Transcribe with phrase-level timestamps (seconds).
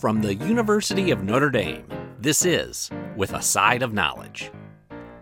[0.00, 1.84] From the University of Notre Dame,
[2.20, 4.52] this is With a Side of Knowledge.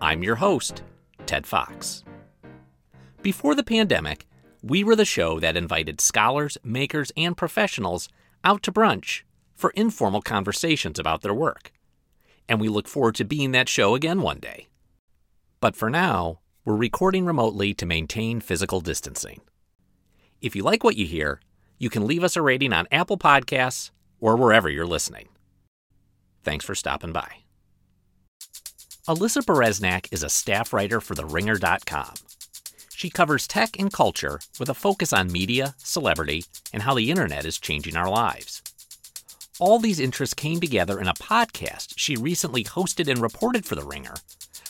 [0.02, 0.82] I'm your host,
[1.24, 2.04] Ted Fox.
[3.22, 4.26] Before the pandemic,
[4.62, 8.10] we were the show that invited scholars, makers, and professionals
[8.44, 9.22] out to brunch
[9.54, 11.72] for informal conversations about their work.
[12.46, 14.66] And we look forward to being that show again one day.
[15.58, 19.40] But for now, we're recording remotely to maintain physical distancing.
[20.42, 21.40] If you like what you hear,
[21.78, 23.90] you can leave us a rating on Apple Podcasts
[24.26, 25.28] or wherever you're listening.
[26.42, 27.28] Thanks for stopping by.
[29.06, 32.14] Alyssa Bereznak is a staff writer for TheRinger.com.
[32.90, 37.44] She covers tech and culture with a focus on media, celebrity, and how the internet
[37.44, 38.62] is changing our lives.
[39.60, 43.84] All these interests came together in a podcast she recently hosted and reported for The
[43.84, 44.14] Ringer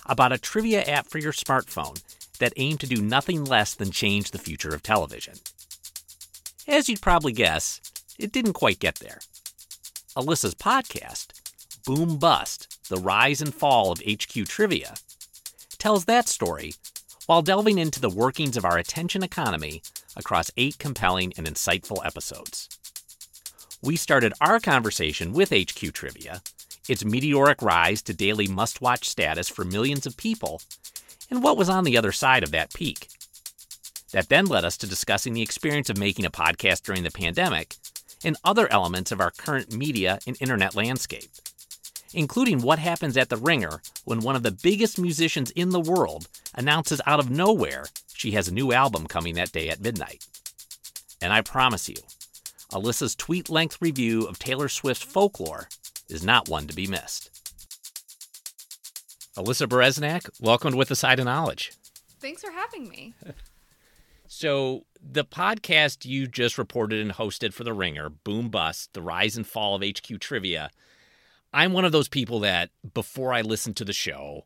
[0.05, 1.99] about a trivia app for your smartphone
[2.41, 5.35] that aimed to do nothing less than change the future of television.
[6.69, 7.81] As you'd probably guess,
[8.19, 9.21] it didn't quite get there.
[10.17, 11.29] Alyssa's podcast,
[11.85, 14.95] Boom Bust The Rise and Fall of HQ Trivia,
[15.79, 16.73] tells that story
[17.27, 19.83] while delving into the workings of our attention economy
[20.17, 22.69] across eight compelling and insightful episodes.
[23.83, 26.41] We started our conversation with HQ Trivia
[26.89, 30.63] its meteoric rise to daily must watch status for millions of people,
[31.31, 33.09] and what was on the other side of that peak.
[34.13, 37.75] That then led us to discussing the experience of making a podcast during the pandemic
[38.25, 41.31] and other elements of our current media and internet landscape,
[42.15, 46.29] including what happens at The Ringer when one of the biggest musicians in the world
[46.55, 50.27] announces out of nowhere she has a new album coming that day at midnight.
[51.21, 51.97] And I promise you,
[52.73, 55.69] Alyssa's tweet length review of Taylor Swift's folklore
[56.09, 57.31] is not one to be missed.
[59.37, 61.73] Alyssa Bereznak, welcome to With a Side of Knowledge.
[62.21, 63.15] Thanks for having me.
[64.39, 69.35] So, the podcast you just reported and hosted for The Ringer, Boom Bust, The Rise
[69.35, 70.69] and Fall of HQ Trivia,
[71.55, 74.43] I'm one of those people that before I listened to the show,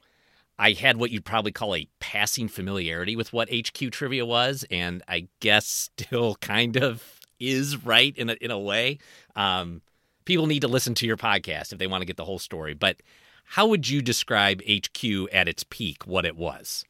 [0.60, 5.02] I had what you'd probably call a passing familiarity with what HQ Trivia was, and
[5.08, 8.98] I guess still kind of is right in a, in a way.
[9.34, 9.82] Um,
[10.24, 12.74] people need to listen to your podcast if they want to get the whole story.
[12.74, 13.02] But
[13.42, 16.84] how would you describe HQ at its peak, what it was?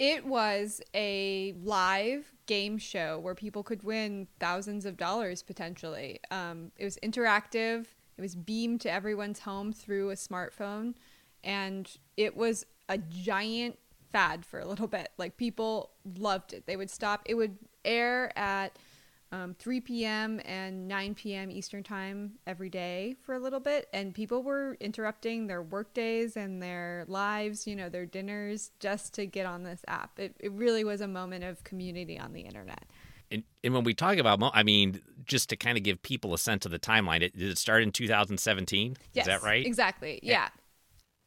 [0.00, 6.20] It was a live game show where people could win thousands of dollars potentially.
[6.30, 7.84] Um, it was interactive,
[8.16, 10.94] it was beamed to everyone's home through a smartphone,
[11.44, 13.78] and it was a giant
[14.10, 15.10] fad for a little bit.
[15.18, 16.64] Like people loved it.
[16.64, 18.78] They would stop, it would air at
[19.32, 20.40] um, 3 p.m.
[20.44, 21.50] and 9 p.m.
[21.50, 23.88] Eastern Time every day for a little bit.
[23.92, 29.14] And people were interrupting their work days and their lives, you know, their dinners just
[29.14, 30.18] to get on this app.
[30.18, 32.84] It, it really was a moment of community on the internet.
[33.30, 36.38] And, and when we talk about, I mean, just to kind of give people a
[36.38, 38.96] sense of the timeline, it, did it start in 2017?
[39.12, 39.64] Yes, Is that right?
[39.64, 40.18] Exactly.
[40.22, 40.48] Yeah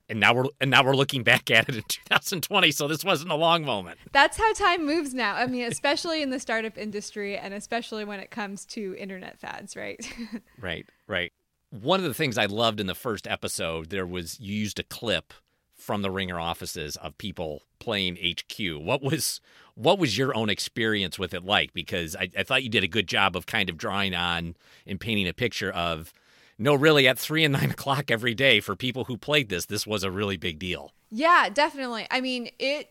[0.09, 3.31] and now we're and now we're looking back at it in 2020 so this wasn't
[3.31, 4.00] a long moment.
[4.12, 5.36] That's how time moves now.
[5.36, 9.75] I mean especially in the startup industry and especially when it comes to internet fads
[9.75, 10.00] right?
[10.59, 11.34] Right right.
[11.69, 14.84] One of the things i loved in the first episode there was you used a
[14.84, 15.34] clip
[15.75, 19.41] from the ringer offices of people playing hq what was
[19.75, 21.74] what was your own experience with it like?
[21.74, 25.00] Because I, I thought you did a good job of kind of drawing on and
[25.00, 26.14] painting a picture of
[26.58, 29.88] no, really, at three and nine o'clock every day for people who played this, this
[29.88, 30.91] was a really big deal.
[31.12, 32.08] Yeah, definitely.
[32.12, 32.90] I mean, it.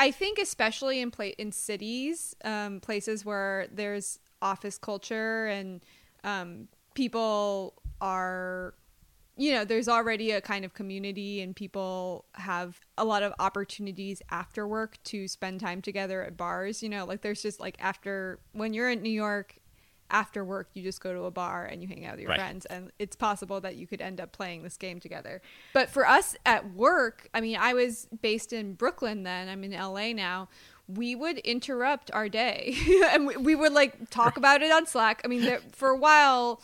[0.00, 5.80] I think especially in play in cities, um, places where there's office culture and
[6.24, 8.74] um, people are
[9.36, 14.22] you know there's already a kind of community and people have a lot of opportunities
[14.30, 18.38] after work to spend time together at bars you know like there's just like after
[18.52, 19.56] when you're in new york
[20.14, 22.38] after work you just go to a bar and you hang out with your right.
[22.38, 25.42] friends and it's possible that you could end up playing this game together.
[25.72, 29.72] But for us at work i mean i was based in brooklyn then i'm in
[29.72, 30.48] la now
[30.86, 32.76] we would interrupt our day.
[33.10, 35.22] And we, we, would like talk about it on slack.
[35.24, 36.60] I mean there, for a while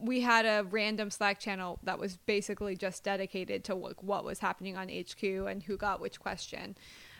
[0.00, 4.40] we had a random slack channel that was basically just dedicated to like what was
[4.40, 6.76] happening on hq and who got which question.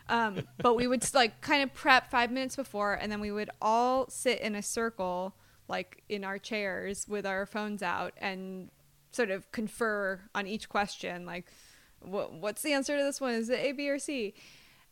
[0.08, 3.50] Um, but we would like kind of prep five minutes before and then we would
[3.60, 5.34] all sit in a circle
[5.68, 8.70] like in our chairs with our phones out and
[9.12, 11.46] sort of confer on each question like
[12.00, 13.34] what, what's the answer to this one?
[13.34, 14.34] Is it a b or c?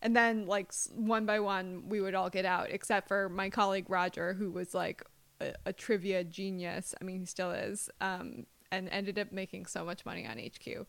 [0.02, 3.90] And then like one by one we would all get out except for my colleague
[3.90, 5.02] roger who was like
[5.40, 6.94] a, a trivia genius.
[7.00, 10.86] I mean he still is um, and ended up making so much money on hq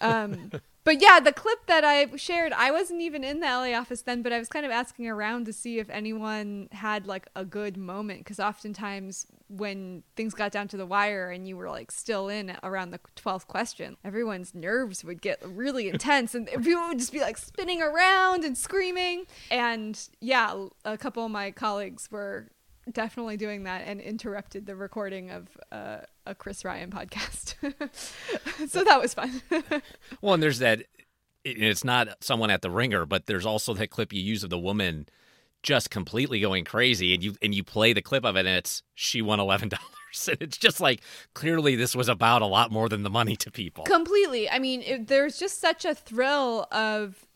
[0.00, 0.50] Um,
[0.84, 4.22] but yeah, the clip that I shared, I wasn't even in the LA office then,
[4.22, 7.76] but I was kind of asking around to see if anyone had like a good
[7.76, 8.24] moment.
[8.24, 12.56] Cause oftentimes when things got down to the wire and you were like still in
[12.62, 17.20] around the 12th question, everyone's nerves would get really intense and people would just be
[17.20, 19.26] like spinning around and screaming.
[19.50, 22.48] And yeah, a couple of my colleagues were
[22.92, 27.54] definitely doing that and interrupted the recording of uh, a Chris Ryan podcast.
[28.68, 29.42] so that was fun.
[30.20, 30.84] well, and there's that.
[31.44, 34.58] It's not someone at the ringer, but there's also that clip you use of the
[34.58, 35.08] woman
[35.62, 38.82] just completely going crazy, and you and you play the clip of it, and it's
[38.94, 40.28] she won eleven dollars.
[40.28, 41.02] And it's just like
[41.34, 43.84] clearly this was about a lot more than the money to people.
[43.84, 44.48] Completely.
[44.48, 47.27] I mean, it, there's just such a thrill of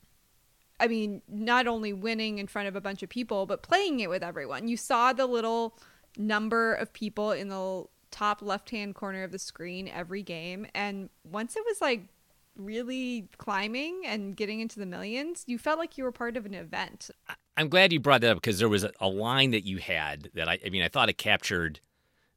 [0.83, 4.11] I mean, not only winning in front of a bunch of people, but playing it
[4.11, 4.67] with everyone.
[4.67, 5.79] You saw the little
[6.19, 10.67] number of people in the top left hand corner of the screen every game.
[10.75, 12.09] And once it was like
[12.57, 16.53] really climbing and getting into the millions, you felt like you were part of an
[16.53, 17.11] event.
[17.57, 20.49] I'm glad you brought that up because there was a, line that you had that
[20.49, 21.79] I, I mean, I thought it captured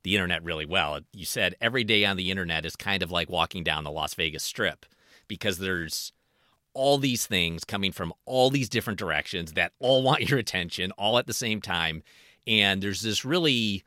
[0.04, 1.00] the internet really well.
[1.14, 4.14] You said every day on the internet is kind of like walking down the Las
[4.14, 4.86] Vegas Strip
[5.28, 6.12] because there's
[6.76, 11.18] all these things coming from all these different directions that all want your attention all
[11.18, 12.04] at the same time.
[12.46, 13.84] And there's this really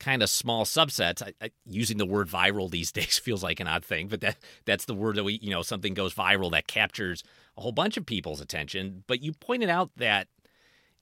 [0.00, 1.22] kind of small subsets.
[1.22, 4.36] I, I, using the word viral these days feels like an odd thing, but that
[4.64, 7.22] that's the word that we, you know, something goes viral that captures
[7.56, 9.04] a whole bunch of people's attention.
[9.06, 10.28] But you pointed out that,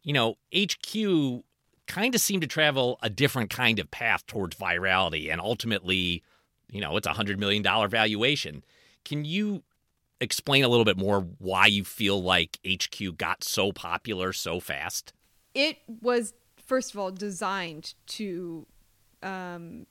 [0.02, 1.44] you know, HQ
[1.87, 6.22] kind of seemed to travel a different kind of path towards virality, and ultimately,
[6.70, 8.62] you know, it's a hundred million dollar valuation.
[9.05, 9.62] Can you
[10.20, 15.12] explain a little bit more why you feel like HQ got so popular so fast?
[15.55, 16.34] It was
[16.67, 18.67] first of all designed to
[19.22, 19.87] um,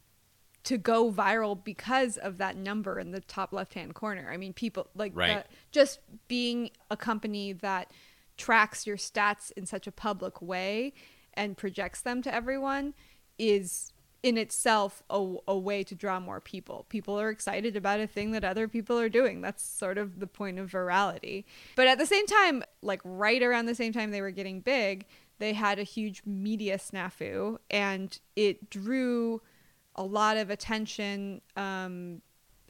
[0.64, 4.30] to go viral because of that number in the top left hand corner.
[4.32, 5.44] I mean, people like right.
[5.44, 7.92] the, just being a company that
[8.38, 10.94] tracks your stats in such a public way
[11.34, 12.94] and projects them to everyone
[13.38, 16.86] is in itself a, a way to draw more people.
[16.90, 19.42] People are excited about a thing that other people are doing.
[19.42, 21.46] That's sort of the point of virality.
[21.76, 25.06] But at the same time, like right around the same time they were getting big,
[25.40, 29.42] they had a huge media snafu and it drew
[29.96, 32.22] a lot of attention, um,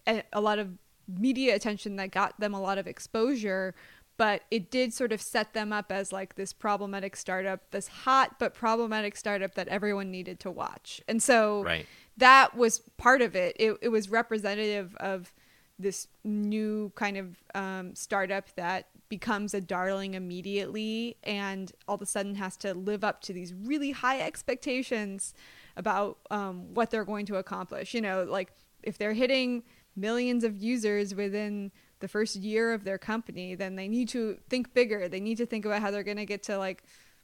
[0.06, 0.70] a lot of
[1.08, 3.74] media attention that got them a lot of exposure
[4.20, 8.38] but it did sort of set them up as like this problematic startup, this hot
[8.38, 11.00] but problematic startup that everyone needed to watch.
[11.08, 11.86] And so right.
[12.18, 13.56] that was part of it.
[13.58, 13.78] it.
[13.82, 15.34] It was representative of
[15.80, 22.06] this new kind of um, startup that becomes a darling immediately and all of a
[22.06, 25.34] sudden has to live up to these really high expectations
[25.78, 27.94] about um, what they're going to accomplish.
[27.94, 28.52] You know, like
[28.84, 29.64] if they're hitting
[29.96, 34.74] millions of users within the first year of their company, then they need to think
[34.74, 35.08] bigger.
[35.08, 36.84] They need to think about how they're going to get to like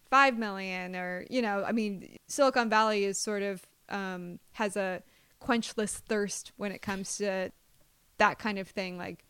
[0.10, 5.04] 5 million or, you know, I mean, Silicon Valley is sort of um, has a
[5.42, 7.51] quenchless thirst when it comes to
[8.18, 9.25] that kind of thing, like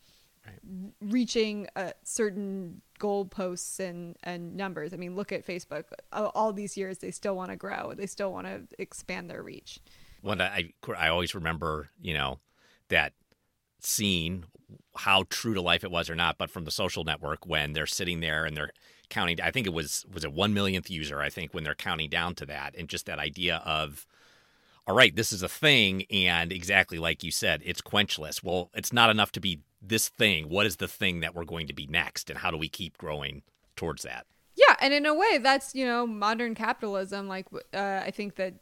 [0.46, 0.58] right.
[1.00, 4.92] reaching a certain goalposts and, and numbers.
[4.92, 5.84] I mean, look at Facebook.
[6.12, 7.92] All these years, they still want to grow.
[7.94, 9.80] They still want to expand their reach.
[10.22, 12.40] One I I always remember, you know,
[12.88, 13.12] that
[13.86, 14.44] scene
[14.96, 17.86] how true to life it was or not, but from the social network when they're
[17.86, 18.72] sitting there and they're
[19.08, 19.40] counting.
[19.40, 21.20] I think it was was a one millionth user.
[21.20, 24.06] I think when they're counting down to that, and just that idea of,
[24.86, 28.42] all right, this is a thing, and exactly like you said, it's quenchless.
[28.42, 30.48] Well, it's not enough to be this thing.
[30.48, 32.98] What is the thing that we're going to be next, and how do we keep
[32.98, 33.42] growing
[33.76, 34.26] towards that?
[34.56, 37.28] Yeah, and in a way, that's you know modern capitalism.
[37.28, 38.54] Like, uh, I think that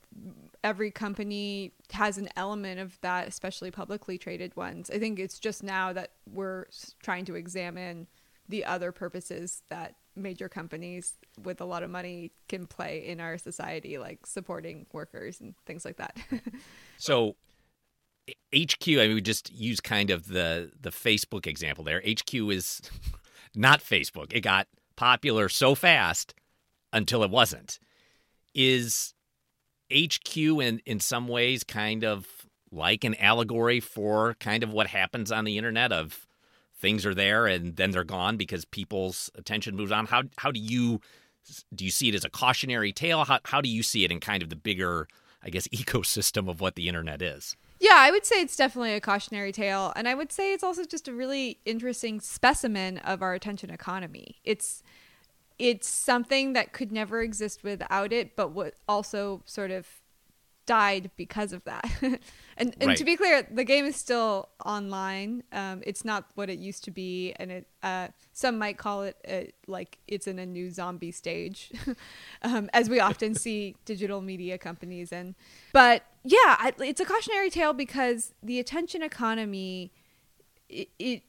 [0.64, 4.90] every company has an element of that, especially publicly traded ones.
[4.90, 6.64] I think it's just now that we're
[7.02, 8.08] trying to examine
[8.48, 13.36] the other purposes that major companies with a lot of money can play in our
[13.36, 16.16] society, like supporting workers and things like that.
[16.96, 17.36] so,
[18.56, 22.00] HQ, I mean, we just use kind of the the Facebook example there.
[22.00, 22.80] HQ is
[23.54, 24.32] not Facebook.
[24.32, 24.66] It got
[24.96, 26.34] popular so fast
[26.92, 27.78] until it wasn't.
[28.54, 29.13] Is
[29.94, 32.26] HQ in in some ways kind of
[32.70, 36.26] like an allegory for kind of what happens on the internet of
[36.76, 40.06] things are there and then they're gone because people's attention moves on.
[40.06, 41.00] How how do you
[41.74, 43.24] do you see it as a cautionary tale?
[43.24, 45.08] How how do you see it in kind of the bigger,
[45.42, 47.56] I guess, ecosystem of what the internet is?
[47.80, 50.84] Yeah, I would say it's definitely a cautionary tale, and I would say it's also
[50.84, 54.36] just a really interesting specimen of our attention economy.
[54.44, 54.82] It's
[55.58, 59.86] it's something that could never exist without it, but what also sort of
[60.66, 61.84] died because of that.
[62.56, 62.96] and and Right.
[62.96, 65.42] to be clear, the game is still online.
[65.52, 69.16] Um, it's not what it used to be, and it uh, some might call it
[69.28, 71.70] uh, like it's in a new zombie stage,
[72.42, 75.34] um, as we often see digital media companies in.
[75.72, 79.92] But yeah, I, it's a cautionary tale because the attention economy,
[80.68, 81.22] it, it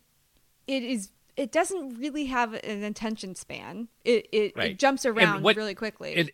[0.68, 1.10] it is.
[1.38, 3.88] It doesn't really have an attention span.
[4.04, 4.72] It it, Right.
[4.72, 6.16] it jumps around what- really quickly.
[6.16, 6.32] And,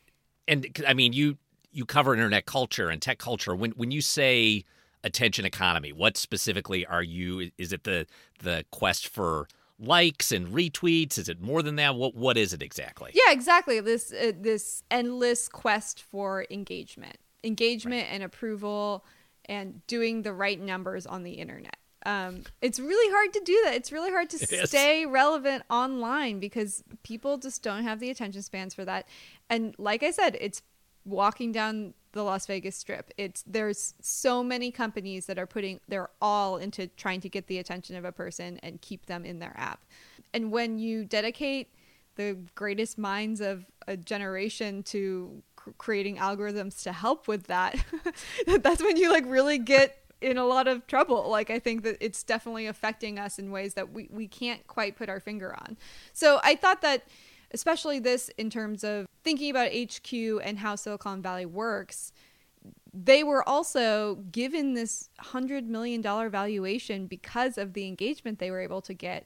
[0.48, 1.38] and I mean, you
[1.72, 3.56] you cover internet culture and tech culture.
[3.56, 4.64] When when you say
[5.04, 7.50] attention economy, what specifically are you?
[7.58, 8.06] Is it the
[8.40, 9.48] the quest for
[9.80, 11.18] likes and retweets?
[11.18, 11.96] Is it more than that?
[11.96, 13.12] What what is it exactly?
[13.14, 13.80] Yeah, exactly.
[13.80, 19.04] This uh, this endless quest for engagement, engagement and approval,
[19.46, 21.78] and doing the right numbers on the internet.
[22.06, 23.76] Um, it's really hard to do that.
[23.76, 24.70] It's really hard to It is.
[24.70, 29.08] stay relevant online because people just don't have the attention spans for that.
[29.50, 30.62] And like I said, it's
[31.06, 33.12] walking down the Las Vegas Strip.
[33.18, 37.58] It's there's so many companies that are putting their all into trying to get the
[37.58, 39.86] attention of a person and keep them in their app.
[40.34, 41.70] And when you dedicate
[42.16, 45.42] the greatest minds of a generation to
[45.78, 47.84] creating algorithms to help with that,
[48.48, 51.30] that's when you like really get in a lot of trouble.
[51.30, 54.96] Like I think that it's definitely affecting us in ways that we, we can't quite
[54.96, 55.78] put our finger on.
[56.14, 57.04] So I thought that
[57.54, 62.14] especially this in terms of thinking about HQ and how Silicon Valley works,
[62.94, 68.62] they were also given this hundred million dollar valuation because of the engagement they were
[68.62, 69.26] able to get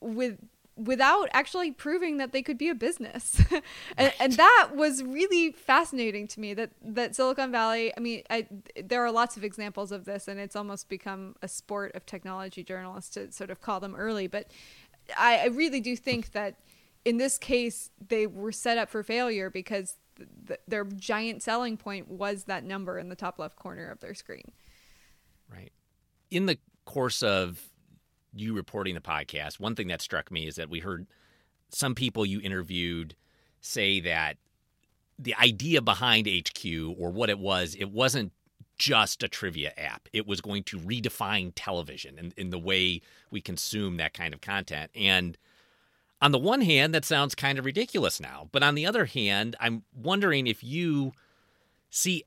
[0.00, 0.38] with
[0.76, 3.42] without actually proving that they could be a business.
[3.98, 8.46] And, and that was really fascinating to me that that silicon valley i mean I,
[8.82, 12.62] there are lots of examples of this and it's almost become a sport of technology
[12.62, 14.50] journalists to sort of call them early but
[15.16, 16.56] i, I really do think that
[17.06, 21.76] in this case they were set up for failure because th- th- their giant selling
[21.76, 24.50] point was that number in the top left corner of their screen.
[25.48, 25.72] Right.
[26.32, 27.70] In the course of
[28.38, 31.06] you reporting the podcast, one thing that struck me is that we heard
[31.70, 33.14] some people you interviewed
[33.60, 34.36] say that
[35.18, 36.66] the idea behind HQ
[36.98, 38.32] or what it was, it wasn't
[38.78, 40.08] just a trivia app.
[40.12, 43.00] It was going to redefine television and in the way
[43.30, 44.90] we consume that kind of content.
[44.94, 45.38] And
[46.20, 48.48] on the one hand, that sounds kind of ridiculous now.
[48.52, 51.12] But on the other hand, I'm wondering if you
[51.90, 52.24] see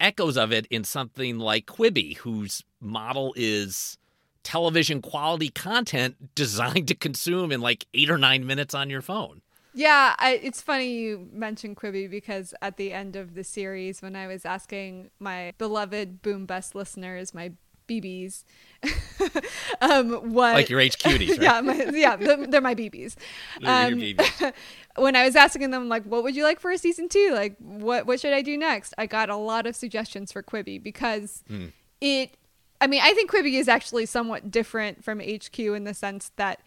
[0.00, 3.98] echoes of it in something like Quibi, whose model is
[4.42, 9.42] television quality content designed to consume in like eight or nine minutes on your phone.
[9.74, 14.14] Yeah, I, it's funny you mentioned Quibi because at the end of the series, when
[14.14, 17.52] I was asking my beloved Boom Bust listeners, my
[17.88, 18.44] BBs,
[19.80, 21.40] um, what Like your HQties, right?
[21.42, 23.16] yeah, my, yeah, they're, they're my BBs.
[23.64, 24.52] Um, BBs.
[24.96, 27.30] when I was asking them like, what would you like for a season two?
[27.32, 28.92] Like, what what should I do next?
[28.98, 31.66] I got a lot of suggestions for Quibi because Hmm.
[32.00, 32.36] it.
[32.82, 36.60] I mean, I think Quibi is actually somewhat different from HQ in the sense that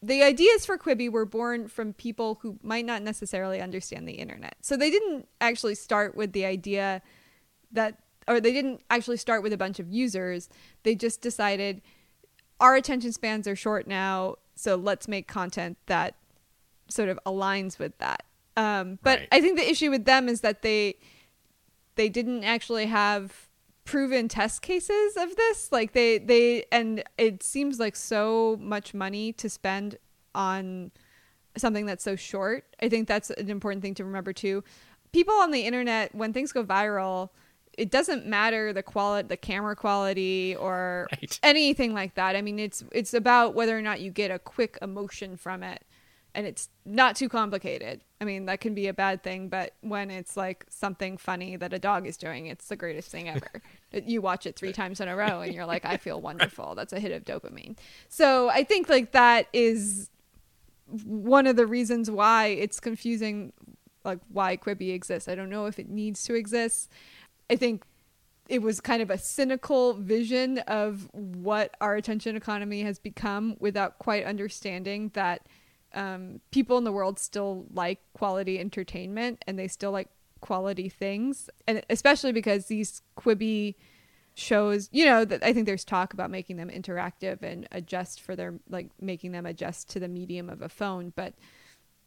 [0.00, 4.54] the ideas for Quibi were born from people who might not necessarily understand the internet.
[4.62, 7.02] So they didn't actually start with the idea
[7.72, 10.48] that, or they didn't actually start with a bunch of users.
[10.84, 11.82] They just decided
[12.60, 16.14] our attention spans are short now, so let's make content that
[16.88, 18.22] sort of aligns with that.
[18.56, 19.28] Um, but Right.
[19.32, 20.94] I think the issue with them is that they
[21.96, 23.49] they didn't actually have
[23.84, 25.70] proven test cases of this.
[25.72, 29.96] Like they they and it seems like so much money to spend
[30.34, 30.90] on
[31.56, 32.64] something that's so short.
[32.82, 34.62] I think that's an important thing to remember too.
[35.12, 37.30] People on the internet when things go viral
[37.78, 41.40] it doesn't matter the quality the camera quality or Right.
[41.42, 42.36] anything like that.
[42.36, 45.82] I mean it's it's about whether or not you get a quick emotion from it
[46.34, 48.02] and it's not too complicated.
[48.20, 51.72] I mean, that can be a bad thing, but when it's like something funny that
[51.72, 53.50] a dog is doing, it's the greatest thing ever.
[53.92, 56.74] you watch it three times in a row and you're like, I feel wonderful.
[56.74, 57.76] That's a hit of dopamine.
[58.08, 60.10] So I think like that is
[61.04, 63.52] one of the reasons why it's confusing,
[64.04, 65.28] like why Quibi exists.
[65.28, 66.90] I don't know if it needs to exist.
[67.48, 67.84] I think
[68.48, 73.98] it was kind of a cynical vision of what our attention economy has become without
[74.00, 75.46] quite understanding that
[75.94, 80.08] um, people in the world still like quality entertainment and they still like
[80.40, 81.50] quality things.
[81.66, 83.74] And especially because these Quibi
[84.34, 88.34] shows, you know, that I think there's talk about making them interactive and adjust for
[88.36, 91.12] their, like, making them adjust to the medium of a phone.
[91.14, 91.34] But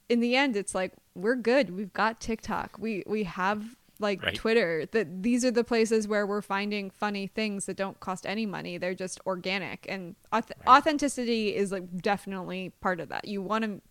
[0.09, 1.75] in the end, it's like, we're good.
[1.75, 2.77] We've got TikTok.
[2.79, 4.35] We, we have like Right.
[4.35, 8.45] Twitter that these are the places where we're finding funny things that don't cost any
[8.45, 8.77] money.
[8.77, 13.27] They're just organic and auth- authenticity is like definitely part of that.
[13.27, 13.81] You want to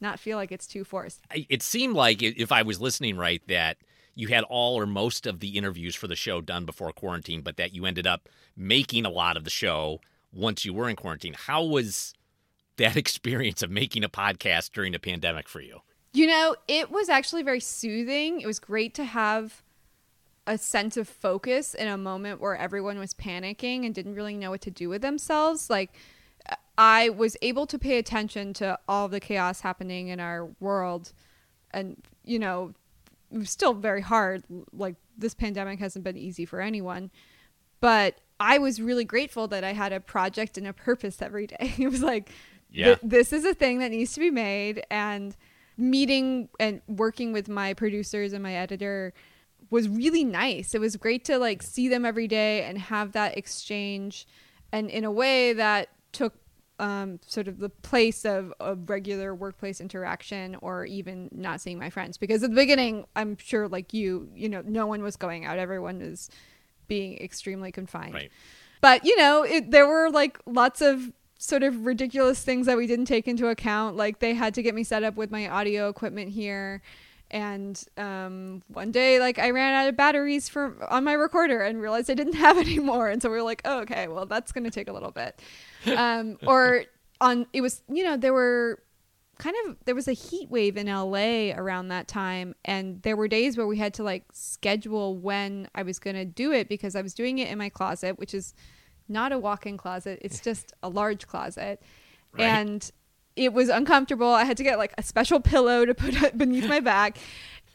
[0.00, 1.20] not feel like it's too forced.
[1.30, 3.76] I- it seemed like if I was listening right that
[4.16, 7.56] you had all or most of the interviews for the show done before quarantine, but
[7.56, 10.00] that you ended up making a lot of the show
[10.32, 11.34] once you were in quarantine.
[11.34, 12.14] How was
[12.78, 15.80] that experience of making a podcast during a pandemic for you?
[16.12, 18.40] You know, it was actually very soothing.
[18.40, 19.62] It was great to have
[20.46, 24.50] a sense of focus in a moment where everyone was panicking and didn't really know
[24.50, 25.68] what to do with themselves.
[25.68, 25.92] Like,
[26.78, 31.12] I was able to pay attention to all the chaos happening in our world.
[31.72, 32.72] And, you know,
[33.30, 34.44] it was still very hard.
[34.72, 37.10] Like, this pandemic hasn't been easy for anyone.
[37.80, 41.74] But I was really grateful that I had a project and a purpose every day.
[41.78, 42.30] It was like,
[42.70, 42.86] yeah.
[42.86, 44.82] th- this is a thing that needs to be made.
[44.90, 45.36] And
[45.78, 49.14] meeting and working with my producers and my editor
[49.70, 50.74] was really nice.
[50.74, 54.26] It was great to like see them every day and have that exchange
[54.72, 56.34] and in a way that took
[56.78, 61.90] um, sort of the place of a regular workplace interaction or even not seeing my
[61.90, 65.44] friends because at the beginning i'm sure like you you know no one was going
[65.44, 66.30] out everyone was
[66.86, 68.30] being extremely confined right.
[68.80, 72.86] but you know it, there were like lots of sort of ridiculous things that we
[72.86, 73.96] didn't take into account.
[73.96, 76.82] Like they had to get me set up with my audio equipment here.
[77.30, 81.78] And um, one day like i ran out of batteries for on my recorder and
[81.78, 83.08] realized i didn't have any more.
[83.08, 85.40] And so we were like oh, okay well that's going to take a little bit.
[85.96, 86.84] Um, or
[87.20, 88.82] on it was you know there were
[89.38, 92.56] kind of there was a heat wave in LA around that time.
[92.64, 96.24] And there were days where we had to like schedule when I was going to
[96.24, 98.54] do it because I was doing it in my closet which is
[99.08, 101.82] not a walk-in closet it's just a large closet
[102.32, 102.42] right.
[102.42, 102.92] and
[103.38, 104.28] it was uncomfortable.
[104.28, 107.18] I had to get like a special pillow to put beneath my back.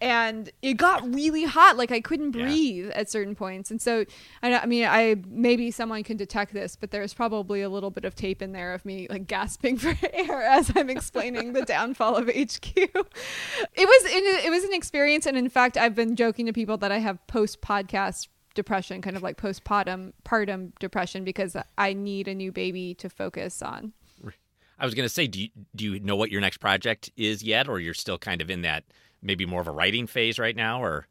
[0.01, 2.99] And it got really hot, like I couldn't breathe yeah.
[2.99, 3.71] at certain points.
[3.71, 4.03] And so,
[4.41, 8.03] I, I mean, I maybe someone can detect this, but there's probably a little bit
[8.03, 12.17] of tape in there of me like gasping for air as I'm explaining the downfall
[12.17, 12.75] of HQ.
[12.75, 13.05] It was
[13.75, 17.25] it was an experience, and in fact, I've been joking to people that I have
[17.27, 22.93] post podcast depression, kind of like postpartum partum depression, because I need a new baby
[22.95, 23.93] to focus on.
[24.79, 27.43] I was going to say, do you, do you know what your next project is
[27.43, 28.83] yet, or you're still kind of in that
[29.21, 31.07] maybe more of a writing phase right now, or?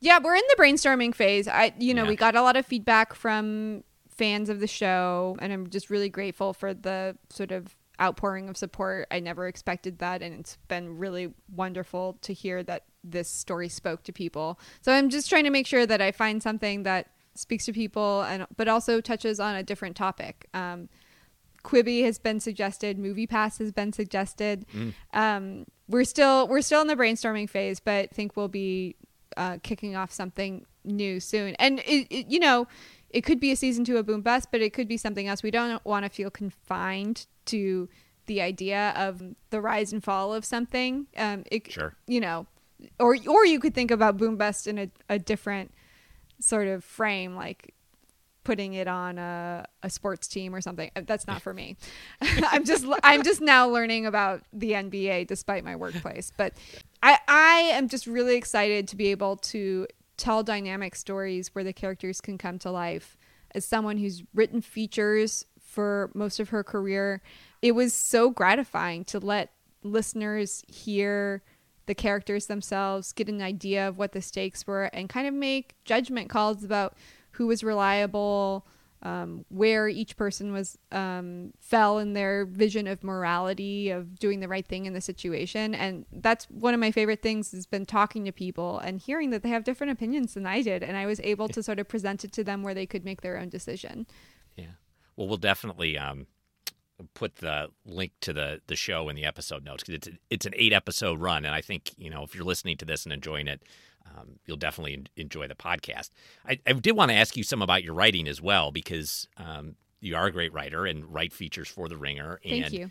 [0.00, 1.46] Yeah, we're in the brainstorming phase.
[1.46, 2.08] I, you know, yeah.
[2.08, 6.08] we got a lot of feedback from fans of the show, and I'm just really
[6.08, 9.08] grateful for the sort of outpouring of support.
[9.10, 14.02] I never expected that, and it's been really wonderful to hear that this story spoke
[14.04, 14.58] to people.
[14.80, 18.22] So I'm just trying to make sure that I find something that speaks to people,
[18.22, 20.48] and but also touches on a different topic.
[20.54, 20.88] Um,
[21.64, 22.98] Quibi has been suggested.
[22.98, 24.66] Movie Pass has been suggested.
[24.74, 24.94] Mm.
[25.14, 28.96] Um, we're still we're still in the brainstorming phase, but I think we'll be
[29.36, 31.54] uh, kicking off something new soon.
[31.58, 32.66] And it, it, you know,
[33.10, 35.42] it could be a season two of Boom Bust, but it could be something else.
[35.42, 37.88] We don't want to feel confined to
[38.26, 41.06] the idea of the rise and fall of something.
[41.16, 41.96] Um, it, sure.
[42.06, 42.46] You know,
[42.98, 45.72] or or you could think about Boom Bust in a, a different
[46.40, 47.74] sort of frame, like
[48.44, 50.90] putting it on a, a sports team or something.
[50.96, 51.76] Uh, that's not for me.
[52.20, 56.32] I'm just I'm just now learning about the NBA despite my workplace.
[56.36, 56.54] But
[57.02, 61.72] I I am just really excited to be able to tell dynamic stories where the
[61.72, 63.16] characters can come to life.
[63.54, 67.20] As someone who's written features for most of her career,
[67.60, 71.42] it was so gratifying to let listeners hear
[71.86, 75.74] the characters themselves, get an idea of what the stakes were, and kind of make
[75.84, 76.96] judgment calls about
[77.32, 78.66] who was reliable,
[79.02, 84.46] um, where each person was um, fell in their vision of morality of doing the
[84.46, 85.74] right thing in the situation.
[85.74, 89.42] And that's one of my favorite things has been talking to people and hearing that
[89.42, 90.82] they have different opinions than i did.
[90.84, 93.22] And i was able to sort of present it to them where they could make
[93.22, 94.06] their own decision.
[94.56, 94.74] Yeah.
[95.16, 96.28] Well we'll definitely um,
[97.14, 100.52] put the link to the the show in the episode notes because it's it's an
[100.56, 103.48] eight episode run and i think you know if you're listening to this and enjoying
[103.48, 103.62] it
[104.16, 106.10] um, you'll definitely enjoy the podcast.
[106.46, 109.76] I, I, did want to ask you some about your writing as well because um,
[110.00, 112.40] you are a great writer and write features for The Ringer.
[112.44, 112.90] And Thank you.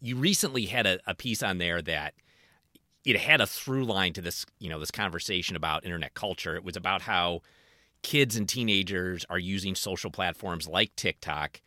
[0.00, 2.14] You recently had a, a piece on there that
[3.04, 6.54] it had a through line to this, you know, this conversation about internet culture.
[6.56, 7.40] It was about how
[8.02, 11.60] kids and teenagers are using social platforms like TikTok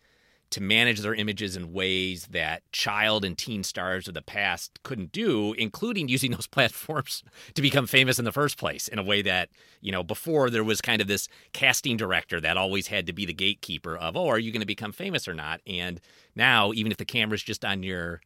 [0.54, 5.12] to manage their images in ways that child and teen stars of the past couldn't
[5.12, 7.24] do, including using those platforms
[7.56, 9.50] to become famous in the first place in a way that,
[9.82, 13.26] you know, before there was kind of this casting director that always had to be
[13.26, 15.60] the gatekeeper of, oh, are you going to become famous or not?
[15.66, 16.00] And
[16.36, 18.22] now, even if the camera's just on your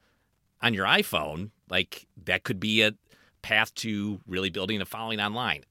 [0.62, 2.92] on your iPhone, like that could be a
[3.42, 5.64] path to really building a following online.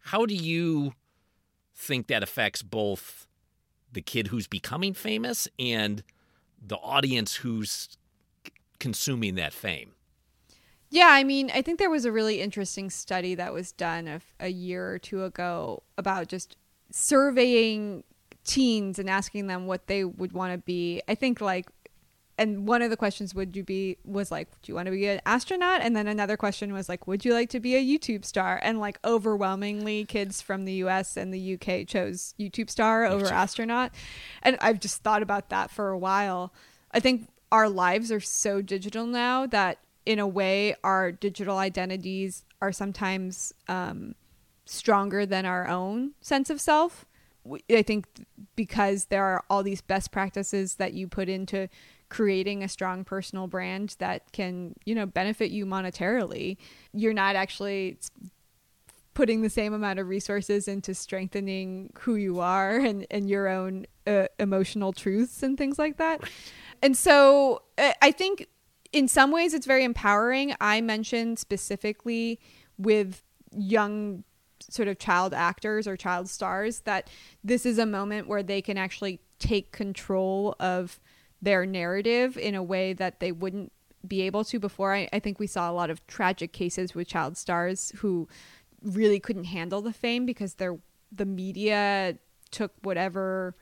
[0.00, 0.94] How do you
[1.74, 3.27] think that affects both
[3.92, 6.02] the kid who's becoming famous and
[6.60, 7.96] the audience who's
[8.78, 9.92] consuming that fame.
[10.90, 14.20] Yeah, I mean, I think there was a really interesting study that was done a,
[14.40, 16.56] a year or two ago about just
[16.90, 18.04] surveying
[18.44, 21.02] teens and asking them what they would want to be.
[21.06, 21.68] I think like
[22.38, 25.06] and one of the questions would you be was like do you want to be
[25.06, 25.80] an astronaut?
[25.82, 28.60] And then another question was like would you like to be a youtube star?
[28.62, 33.32] And like overwhelmingly kids from the us and the uk chose youtube star over YouTube.
[33.32, 33.92] astronaut.
[34.42, 36.52] And i've just thought about that for a while.
[36.92, 42.44] I think our lives are so digital now that in a way our digital identities
[42.62, 44.14] are sometimes um,
[44.64, 47.04] stronger than our own sense of self.
[47.70, 48.06] I think
[48.56, 51.68] because there are all these best practices that you put into
[52.08, 56.56] creating a strong personal brand that can, you know, benefit you monetarily,
[56.92, 57.98] you're not actually
[59.14, 63.84] putting the same amount of resources into strengthening who you are and, and your own
[64.06, 66.20] uh, emotional truths and things like that.
[66.82, 67.62] And so
[68.00, 68.46] I think
[68.92, 70.54] in some ways it's very empowering.
[70.60, 72.38] I mentioned specifically
[72.78, 74.22] with young
[74.60, 77.10] sort of child actors or child stars that
[77.42, 81.00] this is a moment where they can actually take control of
[81.40, 83.72] their narrative in a way that they wouldn't
[84.06, 84.94] be able to before.
[84.94, 88.28] I, I think we saw a lot of tragic cases with child stars who
[88.82, 90.78] really couldn't handle the fame because they're
[91.10, 92.18] the media
[92.50, 93.54] took whatever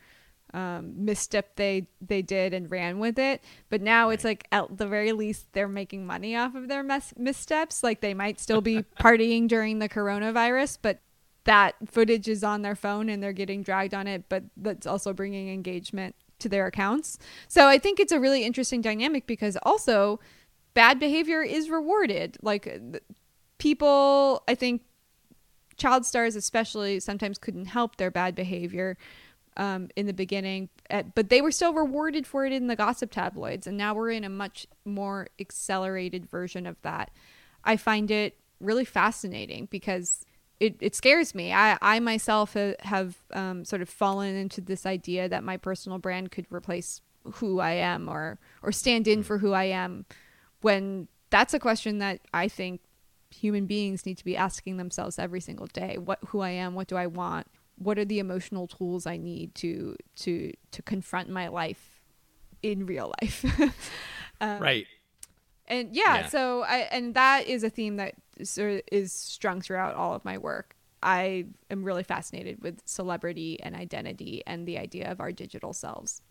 [0.54, 3.42] um, misstep they they did and ran with it.
[3.68, 7.14] But now it's like at the very least they're making money off of their mes-
[7.16, 7.82] missteps.
[7.82, 11.00] Like they might still be partying during the coronavirus, but
[11.44, 14.28] that footage is on their phone and they're getting dragged on it.
[14.28, 17.18] But that's also bringing engagement to their accounts.
[17.48, 20.20] So I think it's a really interesting dynamic because also
[20.74, 22.36] bad behavior is rewarded.
[22.42, 22.80] Like
[23.58, 24.82] people, I think
[25.76, 28.96] child stars especially sometimes couldn't help their bad behavior
[29.56, 33.10] um, in the beginning, at, but they were still rewarded for it in the gossip
[33.10, 33.66] tabloids.
[33.66, 37.10] And now we're in a much more accelerated version of that.
[37.64, 40.24] I find it really fascinating because
[40.58, 41.52] it, it scares me.
[41.52, 45.98] I, I myself have, have um, sort of fallen into this idea that my personal
[45.98, 47.00] brand could replace
[47.34, 49.22] who I am or or stand in hmm.
[49.22, 50.06] for who I am
[50.60, 52.80] when that's a question that I think
[53.34, 55.98] human beings need to be asking themselves every single day.
[55.98, 57.48] What who I am, what do I want?
[57.78, 62.00] What are the emotional tools I need to to to confront my life
[62.62, 63.44] in real life?
[64.40, 64.86] um, right.
[65.68, 70.14] And yeah, yeah, so I and that is a theme that is strung throughout all
[70.14, 70.76] of my work.
[71.02, 76.22] I am really fascinated with celebrity and identity and the idea of our digital selves.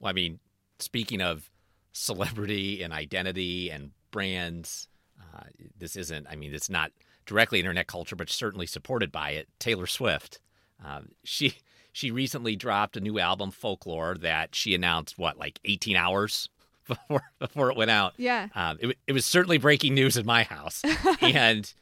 [0.00, 0.38] Well, I mean,
[0.78, 1.50] speaking of
[1.92, 4.88] celebrity and identity and brands,
[5.20, 5.44] uh,
[5.78, 6.92] this isn't, I mean, it's not
[7.26, 9.48] directly internet culture, but certainly supported by it.
[9.58, 10.40] Taylor Swift.
[10.84, 11.54] Uh, she
[11.92, 16.50] she recently dropped a new album, Folklore, that she announced what like 18 hours
[16.88, 18.14] before before it went out.
[18.16, 18.48] Yeah.
[18.54, 20.82] Um, it, it was certainly breaking news in my house,
[21.20, 21.72] and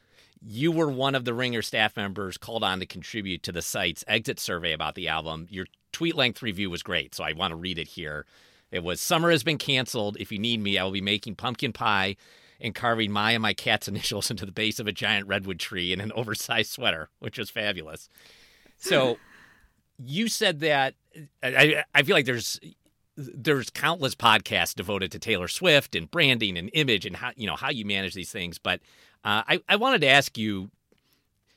[0.47, 4.05] you were one of the Ringer staff members called on to contribute to the site's
[4.07, 5.47] exit survey about the album.
[5.51, 8.27] Your tweet length review was great, so I want to read it here.
[8.71, 10.17] It was Summer has been canceled.
[10.19, 12.17] If you need me, I will be making pumpkin pie
[12.61, 15.93] and carving my and my cat's initials into the base of a giant redwood tree
[15.93, 18.09] in an oversized sweater, which was fabulous.
[18.77, 19.19] So
[19.99, 20.95] you said that
[21.43, 22.61] I, I feel like there's
[23.17, 27.57] there's countless podcasts devoted to Taylor Swift and branding and image and how you know
[27.57, 28.59] how you manage these things.
[28.59, 28.81] But
[29.25, 30.71] uh, I I wanted to ask you,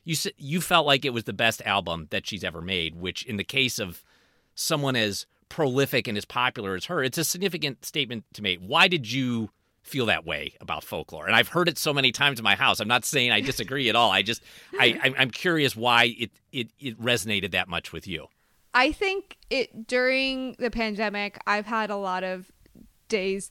[0.04, 3.36] you you felt like it was the best album that she's ever made, which in
[3.36, 4.02] the case of
[4.54, 8.60] someone as prolific and as popular as her, it's a significant statement to make.
[8.60, 9.50] Why did you
[9.82, 11.26] feel that way about folklore?
[11.26, 12.78] And I've heard it so many times in my house.
[12.80, 14.10] I'm not saying I disagree at all.
[14.10, 14.42] I just
[14.78, 18.28] I I'm curious why it it it resonated that much with you.
[18.74, 22.50] I think it during the pandemic, I've had a lot of
[23.08, 23.50] days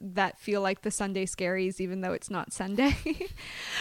[0.00, 2.96] that feel like the Sunday scaries, even though it's not Sunday.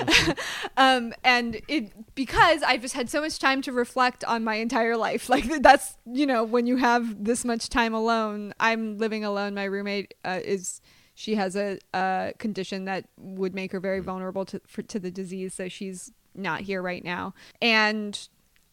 [0.78, 4.98] um, and it because I've just had so much time to reflect on my entire
[4.98, 5.30] life.
[5.36, 8.54] Like that's you know when you have this much time alone.
[8.58, 9.54] I'm living alone.
[9.54, 10.80] My roommate uh, is
[11.13, 15.12] she has a, a condition that would make her very vulnerable to for, to the
[15.12, 17.34] disease, so she's not here right now.
[17.62, 18.30] And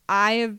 [0.09, 0.59] I have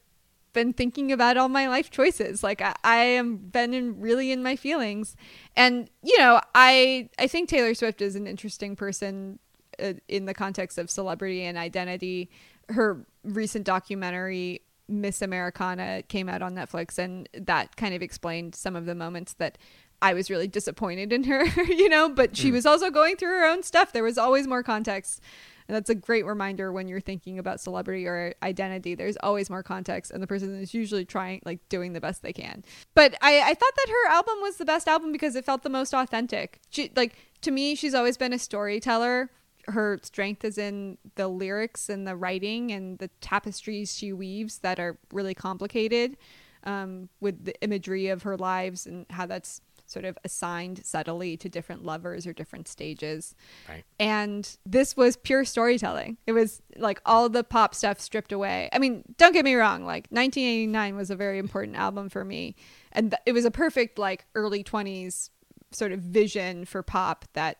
[0.53, 2.43] been thinking about all my life choices.
[2.43, 5.15] Like I, I am been in, really in my feelings,
[5.55, 9.39] and you know, I I think Taylor Swift is an interesting person
[9.81, 12.29] uh, in the context of celebrity and identity.
[12.69, 18.75] Her recent documentary Miss Americana came out on Netflix, and that kind of explained some
[18.75, 19.57] of the moments that
[20.01, 21.45] I was really disappointed in her.
[21.73, 22.53] You know, but she mm.
[22.53, 23.91] was also going through her own stuff.
[23.91, 25.21] There was always more context
[25.67, 28.95] and that's a great reminder when you're thinking about celebrity or identity.
[28.95, 32.33] There's always more context, and the person is usually trying, like, doing the best they
[32.33, 32.63] can.
[32.93, 35.69] But I, I thought that her album was the best album because it felt the
[35.69, 36.59] most authentic.
[36.69, 39.29] She, like, to me, she's always been a storyteller.
[39.67, 44.79] her strength is in the lyrics and the writing and the tapestries she weaves that
[44.79, 46.17] are really complicated
[46.65, 49.61] um, with the imagery of her lives and how that's
[49.93, 53.35] sort of assigned subtly to different lovers or different stages.
[53.69, 53.85] Right.
[53.99, 56.17] And this was pure storytelling.
[56.27, 58.69] It was like all the pop stuff stripped away.
[58.73, 62.55] I mean, don't get me wrong, like 1989 was a very important album for me.
[62.91, 65.29] And th- it was a perfect like early 20s
[65.71, 67.57] sort of vision for pop that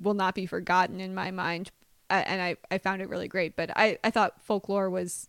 [0.00, 1.70] will not be forgotten in my mind.
[2.10, 3.56] Uh, and I, I found it really great.
[3.56, 5.28] But I, I thought folklore was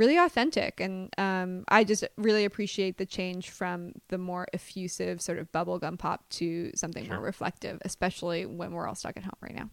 [0.00, 0.80] really authentic.
[0.80, 5.98] And um, I just really appreciate the change from the more effusive sort of bubblegum
[5.98, 7.16] pop to something Sure.
[7.16, 9.68] more reflective, especially when we're all stuck at home right now.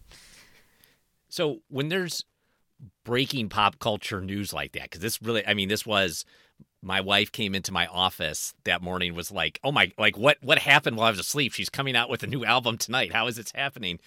[1.30, 2.26] So when there's
[3.04, 6.26] breaking pop culture news like that, because this really, I mean, this was
[6.82, 10.58] my wife came into my office that morning was like, oh my, like what what
[10.58, 11.54] happened while I was asleep?
[11.54, 13.14] She's coming out with a new album tonight.
[13.14, 13.98] How is this happening?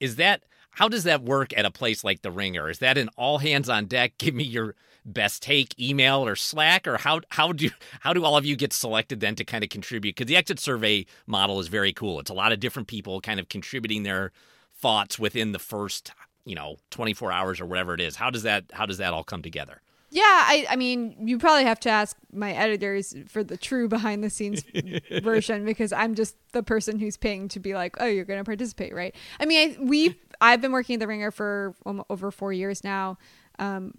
[0.00, 2.70] Is that how does that work at a place like The Ringer?
[2.70, 4.16] Is that an all hands on deck?
[4.18, 4.74] Give me your
[5.12, 8.72] best take email or Slack, or how how do how do all of you get
[8.72, 10.14] selected then to kind of contribute?
[10.16, 12.20] Because the exit survey model is very cool.
[12.20, 14.32] It's a lot of different people kind of contributing their
[14.74, 16.12] thoughts within the first
[16.44, 18.16] you know 24 hours or whatever it is.
[18.16, 19.82] How does that how does that all come together?
[20.10, 24.24] Yeah, I, I mean, you probably have to ask my editors for the true behind
[24.24, 24.64] the scenes
[25.22, 28.44] version because I'm just the person who's paying to be like, oh, you're going to
[28.44, 29.14] participate, right?
[29.38, 32.82] I mean, I, we I've been working at the Ringer for um, over four years
[32.82, 33.18] now.
[33.58, 33.94] Um,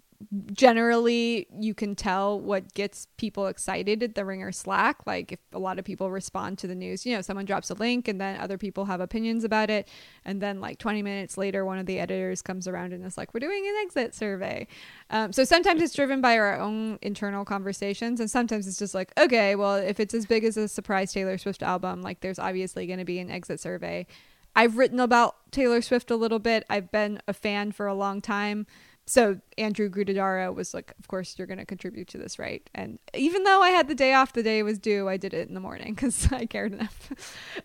[0.52, 4.98] generally, you can tell what gets people excited at the Ringer Slack.
[5.06, 7.74] Like if a lot of people respond to the news, you know, someone drops a
[7.74, 9.88] link and then other people have opinions about it,
[10.24, 13.32] and then like 20 minutes later, one of the editors comes around and is like,
[13.32, 14.66] we're doing an exit survey.
[15.08, 19.12] Um, so sometimes it's driven by our own internal conversations, and sometimes it's just like,
[19.18, 22.86] okay, well, if it's as big as a surprise Taylor Swift album, like there's obviously
[22.86, 24.06] going to be an exit survey.
[24.54, 26.64] I've written about Taylor Swift a little bit.
[26.68, 28.66] I've been a fan for a long time.
[29.10, 32.70] So Andrew Gruttadaro was like, of course you're going to contribute to this, right?
[32.76, 35.48] And even though I had the day off the day was due, I did it
[35.48, 37.10] in the morning because I cared enough.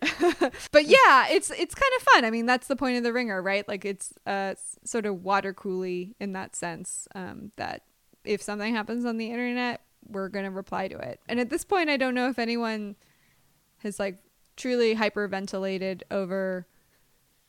[0.72, 2.24] but yeah, it's it's kind of fun.
[2.24, 3.66] I mean, that's the point of the ringer, right?
[3.68, 7.82] Like it's uh, sort of water cooly in that sense um, that
[8.24, 11.20] if something happens on the internet, we're going to reply to it.
[11.28, 12.96] And at this point, I don't know if anyone
[13.84, 14.18] has like
[14.56, 16.66] truly hyperventilated over